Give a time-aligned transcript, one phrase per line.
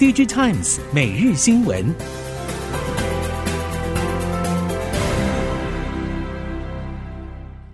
[0.00, 1.94] DigiTimes 每日新闻，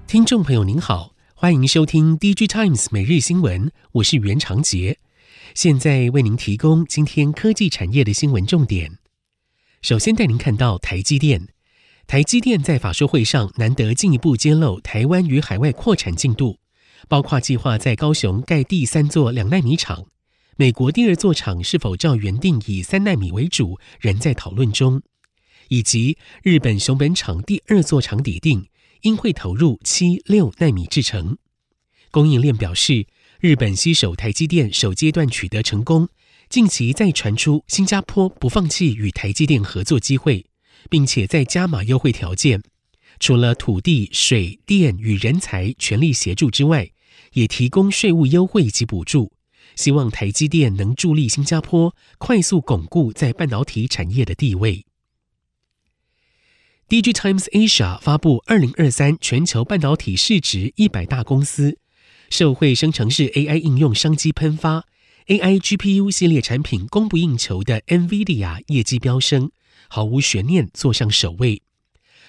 [0.09, 4.99] 听众朋友您好，欢迎收听 DigiTimes 每日新闻，我是袁长杰，
[5.55, 8.99] 现在为您提供今天科技产业的新闻重点。
[9.81, 11.47] 首先带您看到台积电，
[12.09, 16.59] 台积电在法说会上难得进一步揭露台湾与海外扩产进度，
[17.07, 20.07] 包括计划在高雄盖第三座两奈米厂。
[20.59, 25.01] 美国第二座厂是否照原定以三奈米为主，仍在讨论中；
[25.69, 28.67] 以及日本熊本厂第二座厂底定，
[29.03, 31.37] 应会投入七六奈米制程。
[32.11, 33.07] 供应链表示，
[33.39, 36.09] 日本携手台积电首阶段取得成功，
[36.49, 40.47] 近期再传出新加坡不放弃与台积电合作机会，
[40.89, 42.63] 并且再加码优惠条件，
[43.21, 46.93] 除了土地、水电与人才全力协助之外，
[47.35, 49.36] 也提供税务优惠及补助。
[49.77, 54.85] 希望台积电能助力新加坡快速巩固在半导体产业的地位。
[56.89, 61.79] DigiTimes Asia 发布二零二三全球半导体市值一百大公司，
[62.31, 64.87] 受惠生成式 AI 应用商机喷发
[65.27, 69.51] ，AI GPU 系列产品供不应求的 NVIDIA 业绩飙升，
[69.89, 71.63] 毫无悬念坐上首位。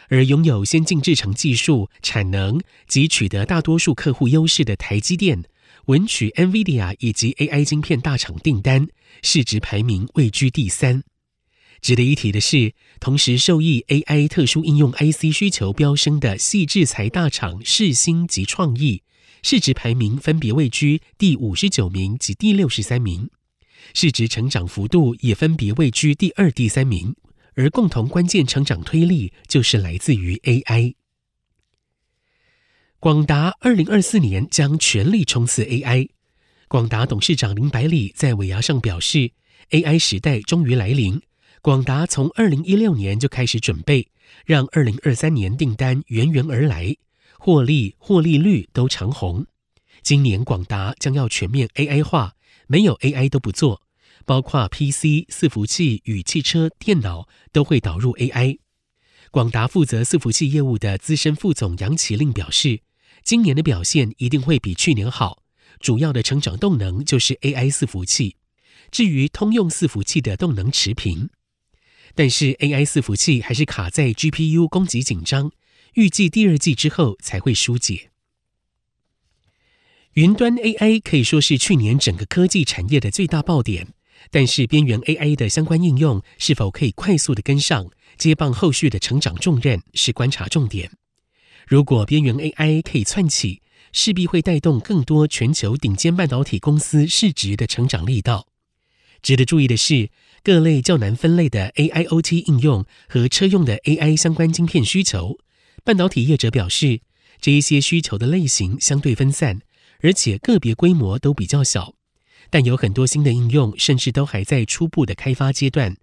[0.09, 5.43] 而拥有先进制程技术、产能及取得大多数客户优势的台积电。
[5.87, 8.89] 稳取 NVIDIA 以及 AI 晶片大厂订单，
[9.21, 11.03] 市值排名位居第三。
[11.81, 19.03] 值得一提的是，同时受益 AI 特殊应用 IC 需求飙升的矽智财大厂世芯及创意，
[19.41, 23.29] 市值排名分别位居第五十九名及第六十三名，
[23.93, 27.15] 市值成长幅度也分别位居第二、第三名。
[27.55, 30.95] 而共同关键成长推力就是来自于 AI。
[32.99, 36.09] 广达二零二四年将全力冲刺 AI。
[36.67, 39.33] 广达董事长林百里在尾牙上表示
[39.69, 41.21] ：“AI 时代终于来临。
[41.61, 44.07] 广达从二零一六年就开始准备，
[44.47, 46.95] 让二零二三年订单源源而来，
[47.37, 49.45] 获利、获利率都长红。
[50.01, 52.33] 今年广达将要全面 AI 化，
[52.65, 53.83] 没有 AI 都不做，
[54.25, 58.57] 包括 PC、伺服器与汽车、电脑都会导入 AI。”
[59.29, 62.81] 广达负责伺服器业务的资深副总杨麒令表示。
[63.23, 65.43] 今年的表现一定会比去年好，
[65.79, 68.35] 主要的成长动能就是 AI 伺服器。
[68.89, 71.29] 至于通用伺服器的动能持平，
[72.15, 75.51] 但是 AI 伺服器还是卡在 GPU 供给紧张，
[75.95, 78.11] 预计第二季之后才会疏解。
[80.13, 83.89] 云端 AI 可以说是去年整个科技产业的最大爆点，
[84.31, 90.91] 但是边缘 AI 的相关应用是否可以快速的跟上，接棒后续的成长重任是观察重点。
[91.67, 93.61] 如果边缘 AI 可以窜起，
[93.91, 98.47] 势必会带动更多全球顶尖半导体公司市值的成长力道。
[99.21, 100.09] 值得注意的是，
[100.41, 105.39] 各类较难分类的 AIoT 应用和车用的 AI 相关晶片需求，
[105.83, 107.01] 半导体业者表示，
[107.41, 109.59] 这一些需求的类型相对分散，
[109.99, 111.95] 而且个别规模都比较小，
[112.49, 115.97] 但有很多新的应用甚至都还在初步的开发阶段。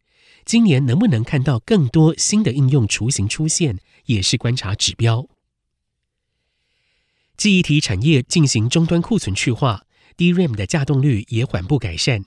[0.45, 5.27] 今年能不能看到更多新的应用雏形出现，也是观察指标。
[7.37, 9.83] 记忆体产业进行终端库存去化
[10.17, 12.25] ，DRAM 的稼动率也缓步改善。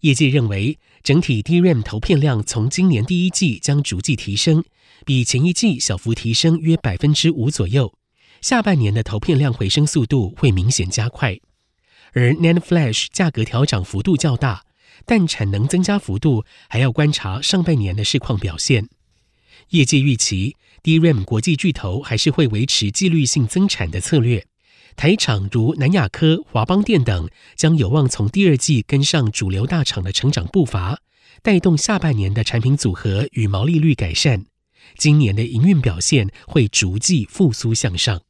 [0.00, 4.62] 业界认为，整体 DRAM 投片量从今年第一季将逐季提升，
[5.06, 7.94] 比前一季小幅提升约百分之五左右。
[8.40, 11.38] 下半年的投片量回升速度会明显加快。
[12.12, 14.64] 而 NAND Flash 价格调整幅度较大，
[15.06, 18.88] 但产能增加幅度还要观察上半年的市况表现。
[19.70, 20.56] 业界预期。
[20.82, 24.44] DRAM 国际巨头还是会维持纪律性增产的策略，
[24.96, 31.00] 台厂如南亚科、华邦电等将有望从第二季跟上主流大厂的成长步伐，
[31.40, 34.46] 带动下半年的产品组合与毛利率改善，
[34.96, 38.20] 今年的营运表现会逐季复苏向上。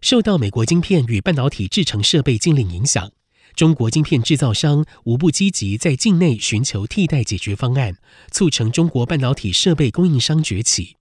[0.00, 3.12] 受到美国晶片与半导体制程设备禁令影响。
[3.56, 7.96] 中国晶片制造商无不积极在境内寻求替代解决方案，
[8.30, 10.96] 促成中国半导体设备供应商崛起。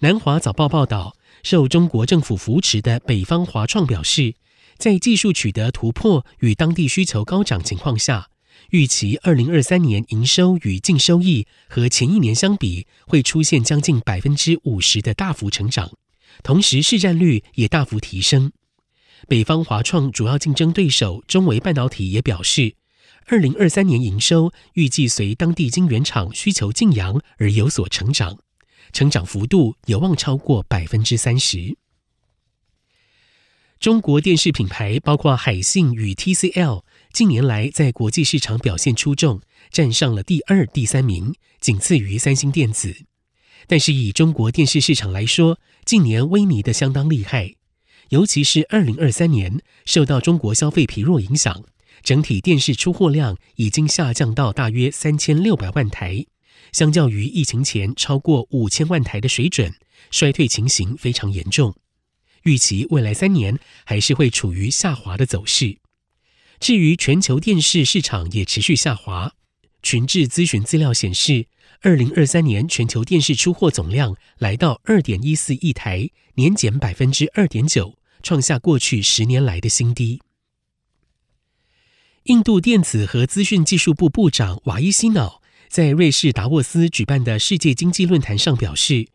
[0.00, 4.34] 南华早报报道，受中国政府扶持的北方华创表示，
[4.76, 8.28] 在技术取得突破与当地需求高涨情况下，
[8.70, 15.92] 预期二零二三年营收与净收益和前一年相比会出现将近百分之五十的大幅成长，
[16.42, 18.50] 同时市占率也大幅提升。
[19.26, 22.76] 北方华创主要竞争对手中微半导体也表示，
[23.26, 28.38] 二零二三年营收预计随当地晶圆厂需求劲扬而有所成长，
[28.92, 31.76] 成长幅度有望超过百分之三十。
[33.80, 39.40] 中国电视品牌包括海信与 TCL 近年来在国际市场表现出众，
[39.70, 43.04] 站上了第二、第三名，仅次于三星电子。
[43.66, 47.54] 但是以中国电视市场来说，近年萎靡的相当厉害，
[48.10, 51.64] 尤其是二零二三年，受到中国消费疲弱影响，
[52.02, 56.26] 整体电视出货量已经下降到大约三千六百万台，
[56.72, 59.74] 相较于疫情前超过五千万台的水准，
[60.10, 61.74] 衰退情形非常严重。
[62.42, 65.78] 预期未来三年还是会处于下滑的走势。
[66.60, 69.32] 至于全球电视市场也持续下滑，
[69.82, 71.46] 群智咨询资料显示，
[71.80, 80.20] 二零二三年全球电视出货总量来到二点一四亿台，年减百分之二点九，创下过去十年来的新低。
[82.24, 89.08] 印度电子和资讯技术部部长瓦伊西瑙在瑞士达沃斯举办的世界经济论坛上表示，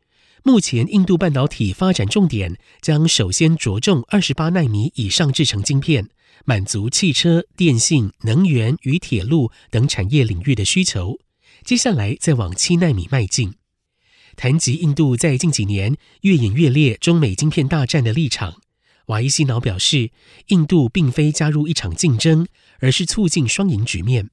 [0.44, 6.10] 目前印度半导体发展重点将首先着重二十八纳米以上制成晶片，
[6.46, 11.18] 满足汽车、电信、能源与铁路等产业领域的需求。
[11.64, 13.56] 接下来再往七纳米迈进。
[14.36, 18.62] 谈及印度在近几年越演越烈中美晶片大战的立场。
[19.08, 20.12] 瓦伊西瑙表示，
[20.48, 22.48] 印度并非加入一场竞争，
[22.80, 24.30] 而是促进双赢局面。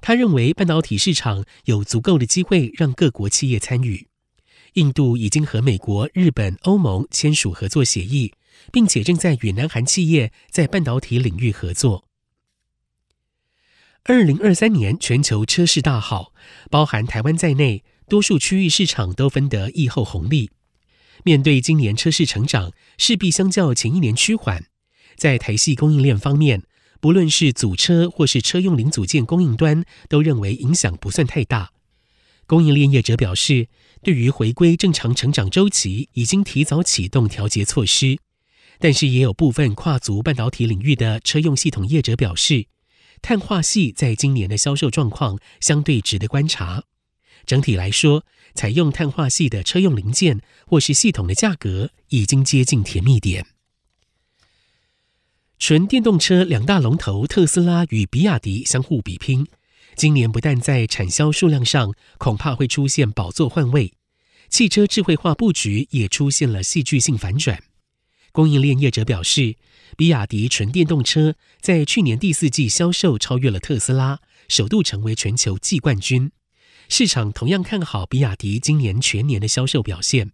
[0.00, 4.08] 他认为，半导体市场有足够的机会让各国企业参与。
[4.74, 8.32] 印度已经和美国、日本、欧盟签署合作协议，
[8.72, 12.07] 并且正在与南韩企业在半导体领域合作。
[14.08, 16.32] 二零二三年全球车市大好，
[16.70, 20.50] 包含台湾在内，多数区域市场都分得疫后红利。
[21.24, 24.64] 面对今年车市成长势必相较前一年趋缓，
[25.14, 26.62] 在台系供应链方面，
[27.02, 31.72] 不论是组车或是车用零组件供应端，都认为影响不算太大。
[32.46, 33.68] 供应链业者表示，
[34.02, 38.16] 对于回归正常成长周期，已经提早启动调节措施。
[38.78, 42.68] 但是也有部分跨足半导体领域的车用系统业者表示，
[43.20, 46.84] 碳化系在今年的销售状况相对值得观察。
[47.46, 48.24] 整体来说，
[48.54, 53.46] 采用碳化系的车用零件或是系统的价格已经接近甜蜜点。
[55.58, 59.46] 纯电动车两大龙头特斯拉与比亚迪相互比拼，
[59.96, 63.92] 今年不但在产销数量上恐怕会出现宝座换位，
[64.48, 67.62] 汽车智慧化布局也出现了戏剧性反转。
[68.32, 69.56] 供应链业者表示，
[69.96, 76.30] 比亚迪纯电动车在去年第四季销售超越了特斯拉，首度成为全球季冠军。
[76.88, 80.32] 市场同样看好比亚迪今年全年的销售表现，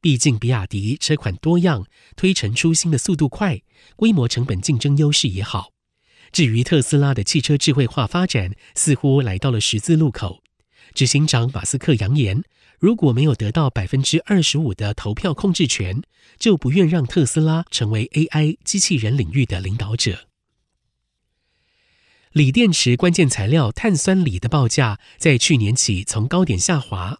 [0.00, 3.60] 毕竟比亚迪车款多样，推陈出新的速度快，
[3.96, 5.72] 规模成本竞争优势也好。
[6.32, 10.42] 至于特斯拉的汽车智慧化发展，似乎来到了十字路口。
[10.94, 12.42] 执行长马斯克扬言，
[12.80, 16.02] 如果没有得到百分之二十五的投票控制权，
[16.38, 20.26] 就不愿让特斯拉成为 AI 机器人领域的领导者。
[22.32, 27.18] 锂电池关键材料碳酸锂的报价在去年起从高点下滑，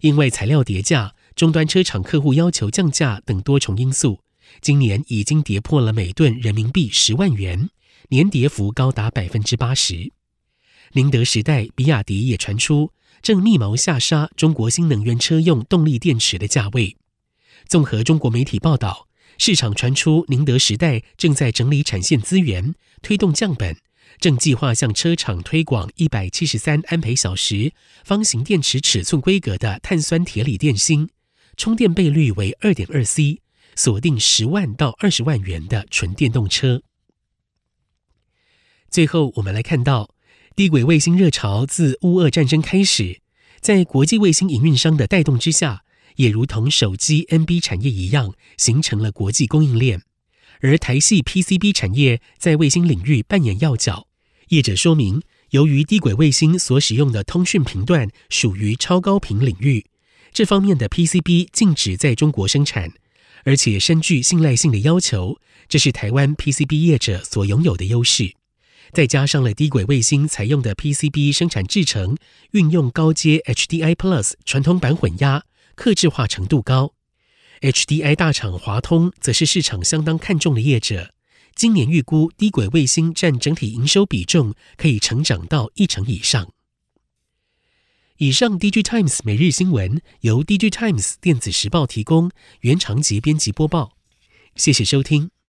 [0.00, 4.20] 因为材料跌价、终端车厂客户要求降价等多重因素，
[4.60, 7.68] 今年已经跌破了每吨人民币十万元，
[8.10, 10.12] 年跌幅高达百分之八十。
[10.92, 12.92] 宁德时代、比亚迪也传出
[13.22, 16.96] 正密谋下杀中国新能源车用动力电池的价位。
[17.66, 19.06] 综合中国媒体报道，
[19.38, 23.76] 市场传出宁德时代正在整理产线资源，推动降本。
[24.18, 27.72] 正计划向车厂推广一百七十三安培小时
[28.04, 31.08] 方形电池尺寸规格的碳酸铁锂电芯，
[31.56, 33.40] 充电倍率为二点二 C，
[33.76, 36.82] 锁定十万到二十万元的纯电动车。
[38.90, 40.10] 最后，我们来看到
[40.60, 43.22] 低轨卫星热潮自乌俄战争开始，
[43.62, 45.84] 在国际卫星营运商的带动之下，
[46.16, 50.02] 也如同手机 NB 产业一样，形成了国际供应链。
[50.60, 54.06] 而台系 PCB 产业在卫星领域扮演要角。
[54.48, 59.86] 业者说明，由于低轨卫星所使用的通讯频段属于超高频领域，
[60.30, 62.92] 这方面的 PCB 禁止在中国生产，
[63.44, 65.38] 而且深具信赖性的要求，
[65.70, 68.34] 这是台湾 PCB 业者所拥有的优势。
[68.92, 72.16] 再加上了低轨卫星采用的 PCB 生产制程，
[72.52, 75.44] 运用高阶 HDI Plus 传统板混压，
[75.74, 76.94] 克制化程度高。
[77.60, 81.12] HDI 大厂华通则是市场相当看重的业者。
[81.54, 86.50] 今年预估低轨卫星占整体营收比重可以成长到一成以上。
[88.16, 92.30] 以上 DG Times 每日新闻由 DG Times 电子时报提供，
[92.60, 93.92] 原长节编辑播报。
[94.56, 95.30] 谢谢收听。